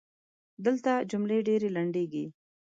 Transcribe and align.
دلته 0.65 0.91
جملې 1.11 1.37
ډېري 1.47 1.69
لنډیږي. 1.75 2.25